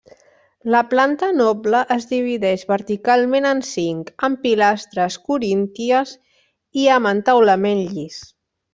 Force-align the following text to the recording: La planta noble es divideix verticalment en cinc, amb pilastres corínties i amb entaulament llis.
La 0.75 0.79
planta 0.93 1.27
noble 1.41 1.81
es 1.97 2.07
divideix 2.13 2.63
verticalment 2.71 3.49
en 3.51 3.63
cinc, 3.73 4.11
amb 4.29 4.43
pilastres 4.49 5.21
corínties 5.31 6.19
i 6.87 6.91
amb 6.99 7.15
entaulament 7.15 7.89
llis. 7.97 8.23